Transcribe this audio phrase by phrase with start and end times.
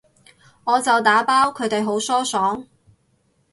[0.63, 2.65] 我就打包，佢哋好疏爽